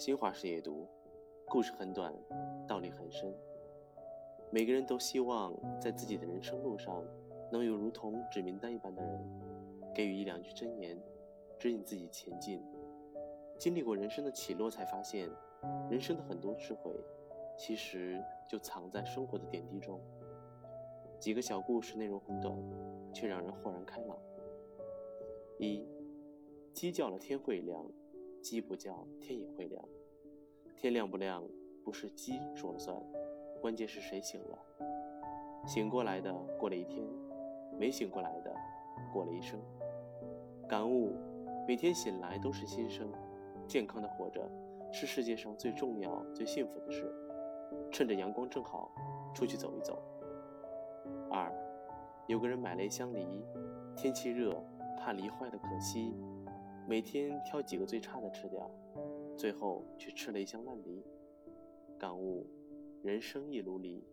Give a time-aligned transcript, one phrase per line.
[0.00, 0.88] 新华社也读，
[1.44, 2.10] 故事很短，
[2.66, 3.30] 道理很深。
[4.50, 7.04] 每个人都希望在自己的人生路上，
[7.52, 9.22] 能有如同指名单一般的人，
[9.94, 10.98] 给予一两句真言，
[11.58, 12.64] 指引自己前进。
[13.58, 15.28] 经历过人生的起落，才发现，
[15.90, 16.90] 人生的很多智慧，
[17.58, 20.00] 其实就藏在生活的点滴中。
[21.18, 22.56] 几个小故事，内容很短，
[23.12, 24.16] 却让人豁然开朗。
[25.58, 25.86] 一，
[26.72, 27.84] 鸡叫了天会亮，
[28.42, 29.82] 鸡不叫天也会亮。
[30.76, 31.42] 天亮不亮
[31.84, 32.96] 不是鸡说了算，
[33.60, 34.58] 关键是谁醒了。
[35.66, 37.06] 醒过来的过了一天，
[37.78, 38.54] 没醒过来的
[39.12, 39.60] 过了一生。
[40.68, 41.12] 感悟：
[41.68, 43.12] 每天醒来都是新生，
[43.68, 44.50] 健康的活着
[44.90, 47.14] 是世界上最重要、最幸福的事。
[47.92, 48.90] 趁着阳光正好，
[49.34, 50.02] 出去走一走。
[51.30, 51.52] 二，
[52.26, 53.44] 有个人买了一箱梨，
[53.96, 54.64] 天气热，
[54.98, 56.14] 怕梨坏的可惜，
[56.90, 58.68] 每天挑几个最差的吃掉。
[59.36, 61.06] 最后却吃了一箱烂梨，
[61.96, 62.44] 感悟：
[63.00, 64.04] 人生一如梨，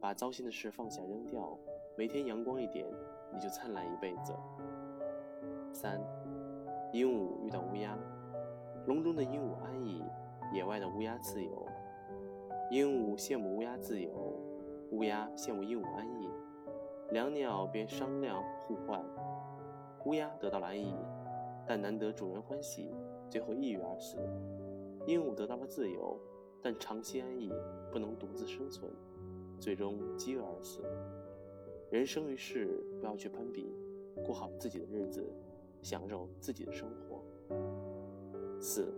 [0.00, 1.56] 把糟心的事放下扔掉，
[1.96, 2.84] 每天阳光一点，
[3.32, 4.34] 你就灿烂一辈子。
[5.72, 6.00] 三，
[6.92, 7.96] 鹦鹉遇到乌鸦，
[8.88, 10.02] 笼中的鹦鹉安逸，
[10.52, 11.64] 野外的乌鸦自由。
[12.72, 14.10] 鹦鹉羡慕乌鸦自由，
[14.90, 16.28] 乌鸦羡慕鹦鹉安逸，
[17.12, 19.00] 两鸟便商量互换。
[20.06, 20.92] 乌鸦得到了安逸，
[21.70, 22.90] 但难得主人欢喜。
[23.30, 24.16] 最后抑郁而死，
[25.06, 26.18] 鹦鹉得到了自由，
[26.60, 27.52] 但长期安逸
[27.92, 28.90] 不能独自生存，
[29.60, 30.80] 最终饥饿而死。
[31.88, 33.72] 人生于世，不要去攀比，
[34.16, 35.24] 过好自己的日子，
[35.80, 37.22] 享受自己的生活。
[38.60, 38.92] 四，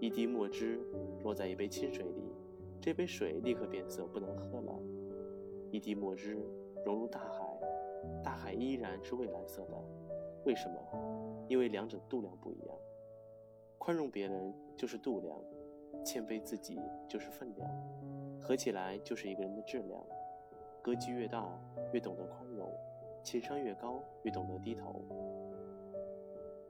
[0.00, 0.78] 一滴墨汁
[1.24, 2.30] 落在一杯清水里，
[2.78, 4.78] 这杯水立刻变色，不能喝了。
[5.70, 6.36] 一滴墨汁
[6.84, 7.58] 融入大海，
[8.22, 9.82] 大海依然是蔚蓝色的。
[10.44, 11.29] 为什么？
[11.50, 12.76] 因为两者度量不一样。
[13.76, 15.36] 宽容别人就是度量，
[16.04, 17.68] 谦卑自己就是分量，
[18.40, 20.00] 合起来就是一个人的质量。
[20.80, 21.44] 格局越大，
[21.92, 22.68] 越懂得宽容；
[23.24, 25.02] 情商越高，越懂得低头。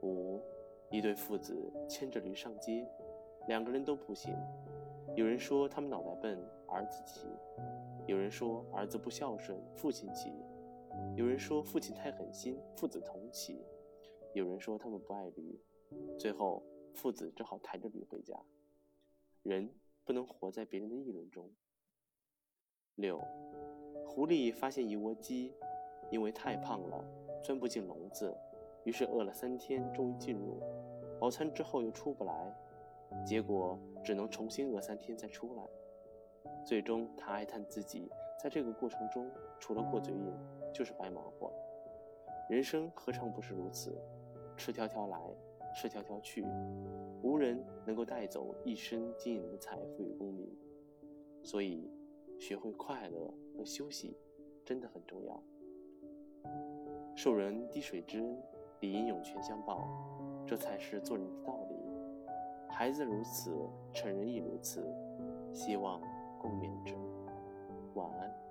[0.01, 0.41] 五，
[0.89, 1.55] 一对父子
[1.87, 2.83] 牵着驴上街，
[3.47, 4.35] 两个人都不行。
[5.15, 7.27] 有人说他们脑袋笨，儿子急；
[8.07, 10.31] 有人说儿子不孝顺，父亲急；
[11.15, 13.57] 有人说父亲太狠心，父子同气；
[14.33, 15.59] 有人说他们不爱驴。
[16.17, 16.63] 最后。
[16.93, 18.37] 父子只好抬着驴回家。
[19.43, 21.49] 人不能活在别人的议论中。
[22.95, 23.17] 六，
[24.05, 25.53] 狐狸发现一窝鸡，
[26.11, 27.01] 因为太胖了，
[27.41, 28.35] 钻不进笼子，
[28.83, 30.59] 于是饿了三天，终于进入。
[31.17, 32.53] 饱餐之后又出不来，
[33.25, 35.63] 结果只能重新饿三天再出来。
[36.65, 39.31] 最终，他哀叹自己在这个过程中，
[39.61, 40.33] 除了过嘴瘾，
[40.73, 41.53] 就是白忙活。
[42.49, 43.97] 人生何尝不是如此？
[44.63, 45.19] 赤条条来。
[45.73, 46.45] 赤条条去，
[47.23, 50.47] 无人能够带走一生经营的财富与功名，
[51.41, 51.89] 所以
[52.37, 54.15] 学会快乐和休息
[54.63, 55.43] 真的很重要。
[57.15, 58.37] 受人滴水之恩，
[58.81, 59.87] 理应涌泉相报，
[60.45, 61.75] 这才是做人的道理。
[62.69, 63.57] 孩子如此，
[63.91, 64.85] 成人亦如此，
[65.51, 65.99] 希望
[66.37, 66.93] 共勉之。
[67.95, 68.50] 晚安。